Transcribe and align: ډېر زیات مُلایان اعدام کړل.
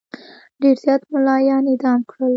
ډېر 0.61 0.75
زیات 0.83 1.01
مُلایان 1.13 1.63
اعدام 1.69 1.99
کړل. 2.09 2.29